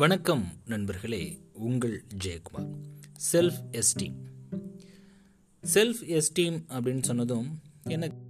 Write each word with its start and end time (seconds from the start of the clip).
வணக்கம் 0.00 0.52
நண்பர்களே 0.64 1.40
உங்கள் 1.52 2.04
Jayakumar. 2.24 2.74
Self 3.32 3.60
esteem 3.70 4.14
self 5.74 6.02
esteem 6.08 6.62
அப்படின்னு 6.68 7.02
சொன்னதும் 7.02 7.60
எனக்கு 7.84 8.29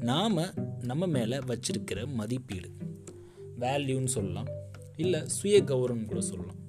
நாம் 0.00 0.40
நம்ம 0.80 1.06
மேலே 1.06 1.38
வச்சிருக்கிற 1.38 2.06
மதிப்பீடு 2.14 2.70
வேல்யூன்னு 3.60 4.04
சொல்லலாம் 4.04 4.48
இல்லை 4.96 5.20
சுய 5.26 5.56
கௌரவம் 5.62 6.06
கூட 6.06 6.20
சொல்லலாம். 6.20 6.60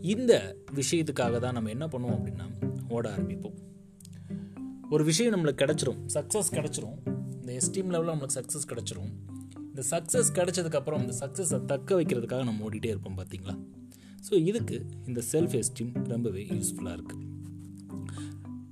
இந்த 0.00 0.32
விஷயத்துக்காக 0.74 1.38
தான் 1.38 1.52
நம்ம 1.52 1.70
என்ன 1.70 1.86
பண்ணுவோம் 1.86 2.16
அப்படின்னா 2.18 2.46
ஓட 2.88 3.16
ஆரம்பிப்போம். 3.16 3.56
ஒரு 4.90 5.04
விஷயம் 5.04 5.34
நம்மளுக்கு 5.34 5.62
கிடச்சிரும் 5.64 6.00
சக்ஸஸ் 6.14 6.54
கிடச்சிரும் 6.54 6.98
இந்த 7.40 7.52
எஸ்டீம் 7.52 7.92
லெவலில் 7.92 8.14
நம்மளுக்கு 8.14 8.38
சக்ஸஸ் 8.40 8.70
கிடச்சிரும். 8.70 9.10
இந்த 9.70 9.82
சக்ஸஸ் 9.90 10.28
கிடைச்சதுக்கப்புறம் 10.34 11.00
இந்த 11.00 11.14
சக்ஸஸை 11.20 11.64
தக்க 11.64 12.02
வைக்கிறதுக்காக 12.02 12.44
நம்ம 12.44 12.68
ஓடிட்டே 12.68 12.86
இருப்போம் 12.86 13.18
பார்த்தீங்களா 13.18 13.54
ஸோ 14.28 14.34
இதுக்கு 14.44 14.86
இந்த 15.06 15.22
செல்ஃப் 15.32 15.54
எஸ்டீம் 15.54 15.92
ரொம்பவே 16.08 16.42
யூஸ்ஃபுல்லாக 16.42 16.96
இருக்குது 16.98 17.24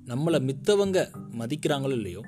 நம்மளை 0.05 0.39
மித்தவங்க 0.43 1.11
மதிக்கிறாங்களோ 1.37 1.91
இல்லையோ 1.91 2.21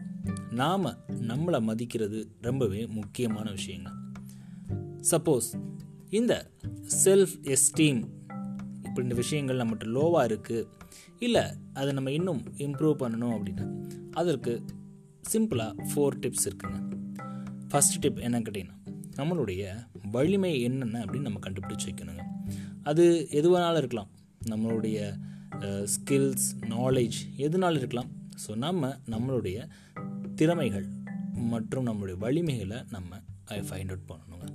நாம் 0.51 0.85
நம்மளை 1.29 1.59
மதிக்கிறது 1.61 2.19
ரொம்பவே 2.41 2.81
முக்கியமான 2.99 3.47
விஷயங்க. 3.51 3.89
சப்போஸ் 5.11 5.49
இந்த 6.09 6.33
செல்ஃப் 7.05 7.35
எஸ்டீம் 7.53 8.01
இப்படி 8.83 9.05
இந்த 9.07 9.15
விஷயங்கள் 9.15 9.61
நம்மகிட்ட 9.61 9.87
லோவாக 9.97 10.29
இருக்குது 10.29 10.67
இல்லை 11.19 11.43
அதை 11.73 11.91
நம்ம 11.97 12.11
இன்னும் 12.11 12.41
இம்ப்ரூவ் 12.57 12.95
பண்ணணும் 13.01 13.35
அப்படின்னா 13.37 13.65
அதற்கு 14.11 14.53
சிம்பிளாக 15.31 15.73
ஃபோர் 15.89 16.17
டிப்ஸ் 16.23 16.47
இருக்குங்க. 16.49 16.77
ஃபஸ்ட் 17.71 17.99
டிப் 17.99 18.19
என்ன 18.27 18.39
கேட்டிங்கன்னா 18.39 18.75
நம்மளுடைய 19.19 19.63
வலிமை 20.11 20.51
என்னென்ன 20.61 21.05
அப்படின்னு 21.05 21.27
நம்ம 21.27 21.39
கண்டுபிடிச்சி 21.45 21.87
வைக்கணுங்க. 21.89 22.23
அது 22.83 23.05
எதுவானாலும் 23.31 23.81
இருக்கலாம். 23.83 24.09
நம்மளுடைய 24.49 24.97
ஸ்கில்ஸ் 25.93 26.47
நாலேஜ் 26.69 27.17
எதுனாலும் 27.37 27.81
இருக்கலாம். 27.81 28.09
ஸோ 28.43 28.55
நம்ம 28.55 28.89
நம்மளுடைய 29.13 29.57
திறமைகள் 30.39 30.87
மற்றும் 31.51 31.85
நம்மளுடைய 31.87 32.17
வலிமைகளை 32.23 32.79
நம்ம 32.95 33.19
ஃபைண்ட் 33.69 33.91
அவுட் 33.93 34.07
பண்ணணுங்க. 34.09 34.47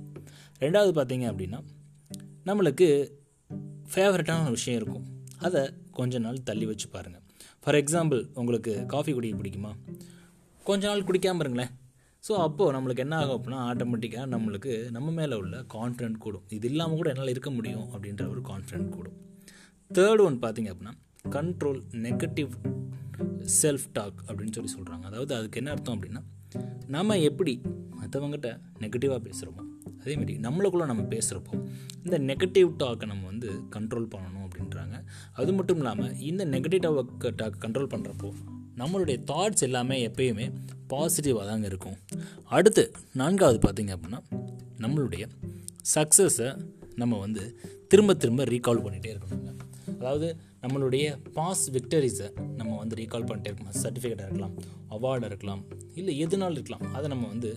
ரெண்டாவது 0.63 0.91
பார்த்தீங்க 0.97 1.25
அப்படின்னா 1.31 1.59
நம்மளுக்கு 2.49 2.87
ஃபேவரட்டான 3.93 4.43
ஒரு 4.47 4.55
விஷயம் 4.57 4.77
இருக்கும். 4.79 5.05
அதை 5.47 5.61
கொஞ்ச 5.97 6.19
நாள் 6.25 6.37
தள்ளி 6.49 6.65
வச்சு 6.69 6.87
பாருங்கள் 6.95 7.23
ஃபார் 7.63 7.77
எக்ஸாம்பிள் 7.79 8.21
உங்களுக்கு 8.41 8.73
காஃபி 8.93 9.13
குடிக்க 9.17 9.35
பிடிக்குமா? 9.39 9.71
கொஞ்ச 10.69 10.83
நாள் 10.89 11.05
குடிக்காமல் 11.09 11.43
இருங்களேன். 11.45 11.73
ஸோ 12.27 12.33
அப்போது 12.45 12.73
நம்மளுக்கு 12.75 13.03
என்ன 13.05 13.15
ஆகும் 13.21 13.37
அப்படின்னா 13.37 13.61
ஆட்டோமேட்டிக்காக 13.71 14.27
நம்மளுக்கு 14.35 14.73
நம்ம 14.97 15.11
மேலே 15.19 15.35
உள்ள 15.41 15.57
கான்ஃபிடென்ட் 15.75 16.17
கூடும். 16.25 16.45
இது 16.57 16.67
இல்லாமல் 16.71 16.99
கூட 17.01 17.09
என்னால் 17.13 17.33
இருக்க 17.35 17.51
முடியும் 17.57 17.87
அப்படின்ற 17.93 18.25
ஒரு 18.33 18.43
கான்ஃபிடென்ட் 18.51 18.89
கூடும். 18.95 19.17
தேர்ட் 19.91 20.23
ஒன் 20.27 20.39
பார்த்தீங்க 20.45 20.71
அப்படின்னா 20.73 20.95
கண்ட்ரோல் 21.37 21.81
நெகட்டிவ் 22.07 22.53
செல்ஃப் 23.61 23.85
டாக் 23.93 24.23
அப்படின்னு 24.27 24.51
சொல்லி 24.51 24.71
சொல்கிறாங்க 24.73 25.01
அதாவது 25.01 25.35
அதுக்கு 25.35 25.57
என்ன 25.57 25.71
அர்த்தம் 25.71 25.99
அப்படின்னா 25.99 26.21
நம்ம 26.87 27.19
எப்படி 27.19 27.61
மற்றவங்ககிட்ட 28.01 28.59
நெகட்டிவாக 28.79 29.19
பேசுகிறோமோ 29.27 29.61
அதேமாரி 30.03 30.33
நம்மளுக்குள்ளே 30.37 30.85
நம்ம 30.85 31.03
பேசுகிறப்போ 31.03 31.69
இந்த 32.03 32.19
நெகட்டிவ் 32.19 32.69
டாக்கை 32.83 33.05
நம்ம 33.05 33.25
வந்து 33.25 33.51
கண்ட்ரோல் 33.69 34.07
பண்ணணும் 34.15 34.47
அப்படின்றாங்க. 34.47 35.03
அது 35.33 35.53
மட்டும் 35.53 35.77
இல்லாமல் 35.77 36.19
இந்த 36.19 36.45
நெகட்டிவ் 36.45 37.31
டாக் 37.35 37.55
கண்ட்ரோல் 37.59 37.91
பண்ணுறப்போ 37.93 38.33
நம்மளுடைய 38.77 39.23
தாட்ஸ் 39.31 39.59
எல்லாமே 39.59 40.07
எப்பயுமே 40.07 40.53
பாசிட்டிவாக 40.89 41.47
தாங்க 41.47 41.65
இருக்கும். 41.65 41.97
அடுத்து 42.43 42.91
நான்காவது 43.13 43.59
பார்த்திங்க 43.67 43.97
அப்படின்னா 43.97 44.19
நம்மளுடைய 44.77 45.29
சக்ஸஸை 45.95 46.65
நம்ம 46.95 47.19
வந்து 47.19 47.59
திரும்ப 47.87 48.13
திரும்ப 48.13 48.43
ரீகால் 48.43 48.83
பண்ணிகிட்டே 48.83 49.15
இருக்கணுங்க. 49.15 49.57
அதாவது 49.95 50.37
நம்மளுடைய 50.63 51.05
பாஸ் 51.37 51.63
விக்டரிஸை 51.75 52.27
நம்ம 52.59 52.71
வந்து 52.81 52.97
ரீகால் 52.99 53.27
பண்ணிட்டே 53.29 53.49
இருக்கணும் 53.51 53.77
சர்டிஃபிகேட்டாக 53.83 54.27
இருக்கலாம் 54.29 54.53
அவார்டாக 54.95 55.29
இருக்கலாம் 55.31 55.63
இல்லை 55.99 56.13
எதுனாலும் 56.25 56.57
இருக்கலாம். 56.59 56.85
அதை 56.97 57.05
நம்ம 57.13 57.25
வந்து 57.33 57.49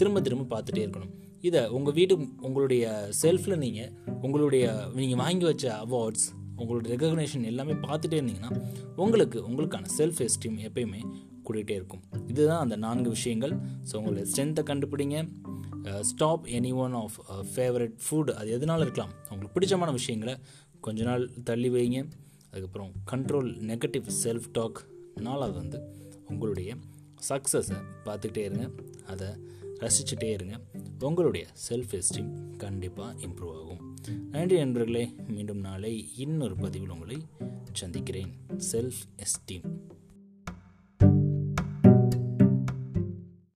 திரும்ப 0.00 0.20
திரும்ப 0.26 0.44
பார்த்துட்டே 0.52 0.82
இருக்கணும். 0.86 1.14
இதை 1.48 1.60
உங்கள் 1.76 1.96
வீட்டு 1.98 2.14
உங்களுடைய 2.48 2.84
செல்ஃபில் 3.22 3.60
நீங்கள் 3.64 3.90
உங்களுடைய 4.26 4.64
நீங்கள் 5.00 5.20
வாங்கி 5.24 5.46
வச்ச 5.50 5.66
அவார்ட்ஸ் 5.86 6.26
உங்களுடைய 6.62 6.88
ரெகக்னேஷன் 6.94 7.44
எல்லாமே 7.50 7.74
பார்த்துட்டே 7.86 8.16
இருந்தீங்கன்னா 8.20 8.52
உங்களுக்கு 9.02 9.38
உங்களுக்கான 9.48 9.90
செல்ஃப் 9.98 10.20
எஸ்டீம் 10.26 10.58
எப்பயுமே 10.68 11.00
கூட்டிகிட்டே 11.44 11.74
இருக்கும். 11.78 12.02
இதுதான் 12.32 12.62
அந்த 12.64 12.76
நான்கு 12.86 13.10
விஷயங்கள். 13.16 13.54
ஸோ 13.88 13.94
உங்களுடைய 14.00 14.24
ஸ்ட்ரென்த்தை 14.30 14.62
கண்டுபிடிங்க. 14.70 15.18
Stop 16.08 16.44
any 16.56 16.72
one 16.84 16.96
of 17.02 17.16
favourite 17.52 17.94
food 18.06 18.32
அது 18.40 18.48
எதனால 18.56 18.84
இருக்கலாம். 18.86 19.14
உங்களுக்கு 19.30 19.54
பிடிச்சமான 19.56 19.92
விஷயங்களை 20.00 20.34
கொஞ்ச 20.86 21.00
நாள் 21.08 21.24
தள்ளி 21.48 21.70
வைங்க. 21.76 22.00
அதுக்கப்புறம் 22.50 22.92
கண்ட்ரோல் 23.10 23.52
நெகட்டிவ் 23.52 24.10
செல்ஃப் 24.24 24.44
டாக் 24.52 24.86
நாலாவது 25.14 25.58
வந்து 25.58 25.94
உங்களுடைய 26.28 26.76
சக்ஸஸை 27.28 27.82
பார்த்துக்கிட்டே 28.04 28.36
இருங்க. 28.36 28.70
அதை 29.06 29.28
ரசிச்சுட்டே 29.80 30.30
இருங்க. 30.30 30.60
உங்களுடைய 30.98 31.46
செல்ஃப் 31.68 32.00
எஸ்டீம் 32.00 32.56
கண்டிப்பாக 32.56 33.26
இம்ப்ரூவ் 33.26 33.62
ஆகும். 33.62 33.96
நன்றி 34.30 34.56
நண்பர்களே 34.56 35.14
மீண்டும் 35.28 35.58
நாளை 35.58 36.16
இன்னொரு 36.16 36.56
பதிவில் 36.56 36.90
உங்களை 36.90 37.16
சந்திக்கிறேன். 37.72 38.34
Self 38.72 39.00
esteem 39.16 39.79